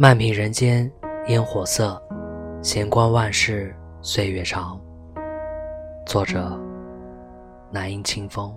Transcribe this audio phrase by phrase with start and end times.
[0.00, 0.88] 漫品人间
[1.26, 2.00] 烟火色，
[2.62, 4.80] 闲观万事岁月长。
[6.06, 6.56] 作者：
[7.72, 8.56] 南音清风。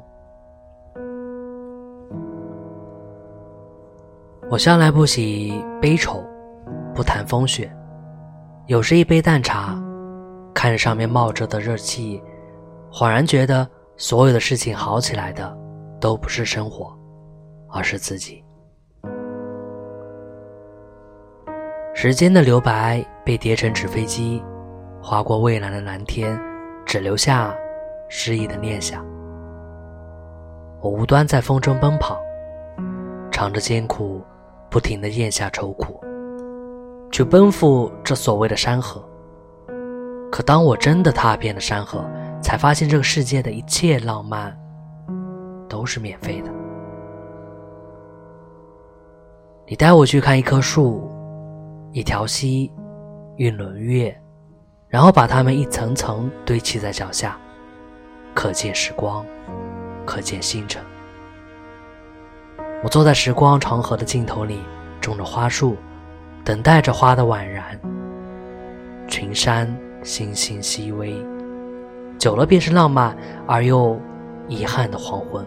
[4.51, 6.24] 我向来不喜悲愁，
[6.94, 7.76] 不谈风雪。
[8.68, 9.82] 有时一杯淡茶，
[10.54, 12.22] 看着上面冒着的热气，
[12.92, 15.58] 恍然觉得所有的事情好起来的，
[16.00, 16.96] 都不是生活，
[17.68, 18.46] 而是自己。
[22.04, 24.44] 时间的留白被叠成纸飞机，
[25.00, 26.36] 划过蔚蓝的蓝天，
[26.84, 27.55] 只留下
[28.10, 29.05] 诗意的念想。
[30.80, 32.20] 我无端在风中奔跑，
[33.30, 34.20] 尝着艰苦，
[34.68, 36.02] 不停的咽下愁苦，
[37.12, 39.08] 去奔赴这所谓的山河。
[40.32, 42.04] 可当我真的踏遍了山河，
[42.41, 44.60] 才发现这个世界的一切浪漫
[45.70, 46.52] 都是免费的。
[49.68, 51.07] 你带我去看一棵树。
[51.94, 52.72] 一条溪，
[53.36, 54.18] 一轮月，
[54.88, 57.38] 然后把它们一层层堆砌在脚下，
[58.34, 59.26] 可见时光，
[60.06, 60.82] 可见星辰。
[62.82, 64.59] 我坐在时光长河的尽头里，
[65.02, 65.75] 种着花树，
[66.45, 67.78] 等待着花的宛然。
[69.09, 69.67] 群山
[70.02, 71.14] 星星熹微，
[72.17, 73.14] 久了便是浪漫
[73.45, 74.00] 而又
[74.47, 75.45] 遗憾的黄昏。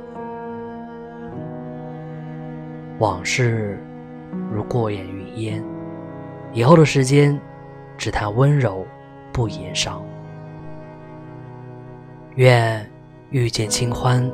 [2.98, 3.82] 往事
[4.52, 5.64] 如过眼云烟。
[6.54, 7.36] 以后的时间，
[7.98, 8.86] 只谈温柔，
[9.32, 10.00] 不言伤。
[12.36, 12.88] 愿
[13.30, 14.30] 遇见清欢，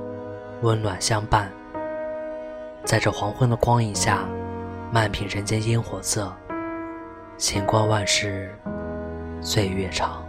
[0.60, 1.50] 温暖相伴。
[2.84, 4.28] 在这黄昏的光影下，
[4.92, 6.30] 漫品人间烟火色，
[7.38, 8.54] 闲观万事，
[9.40, 10.22] 岁月长。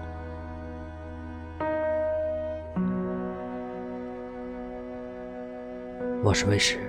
[6.24, 6.80] 我是魏迟。